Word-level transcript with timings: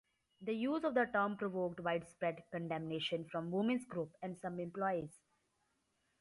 The 0.41 0.53
use 0.53 0.83
of 0.83 0.95
the 0.95 1.05
term 1.05 1.37
provoked 1.37 1.79
widespread 1.81 2.41
condemnation 2.51 3.27
from 3.31 3.51
women's 3.51 3.85
groups 3.85 4.17
and 4.23 4.35
some 4.39 4.59
employers. 4.59 5.11